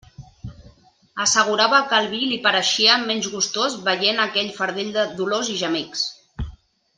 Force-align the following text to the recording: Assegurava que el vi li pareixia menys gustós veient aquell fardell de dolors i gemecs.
Assegurava 1.25 1.81
que 1.91 1.99
el 2.03 2.09
vi 2.13 2.21
li 2.31 2.39
pareixia 2.45 2.95
menys 3.03 3.29
gustós 3.35 3.77
veient 3.91 4.25
aquell 4.25 4.51
fardell 4.59 4.91
de 4.97 5.05
dolors 5.21 5.53
i 5.59 5.63
gemecs. 5.65 6.09